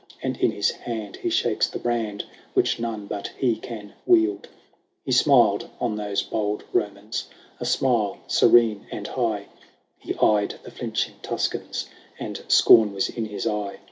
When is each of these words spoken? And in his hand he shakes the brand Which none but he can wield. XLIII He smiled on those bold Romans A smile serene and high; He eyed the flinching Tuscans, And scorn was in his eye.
And 0.23 0.35
in 0.37 0.49
his 0.49 0.71
hand 0.71 1.17
he 1.17 1.29
shakes 1.29 1.67
the 1.67 1.77
brand 1.77 2.25
Which 2.55 2.79
none 2.79 3.05
but 3.05 3.27
he 3.37 3.55
can 3.57 3.93
wield. 4.07 4.45
XLIII 4.47 4.53
He 5.05 5.11
smiled 5.11 5.69
on 5.79 5.95
those 5.95 6.23
bold 6.23 6.63
Romans 6.73 7.27
A 7.59 7.65
smile 7.65 8.17
serene 8.25 8.87
and 8.91 9.05
high; 9.05 9.45
He 9.99 10.15
eyed 10.15 10.55
the 10.63 10.71
flinching 10.71 11.17
Tuscans, 11.21 11.87
And 12.17 12.41
scorn 12.47 12.93
was 12.95 13.09
in 13.09 13.25
his 13.25 13.45
eye. 13.45 13.79